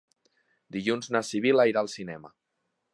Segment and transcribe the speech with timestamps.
[0.77, 2.37] Dilluns na Sibil·la irà al cinema.